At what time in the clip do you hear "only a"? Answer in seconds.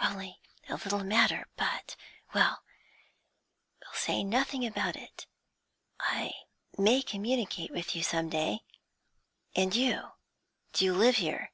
0.00-0.76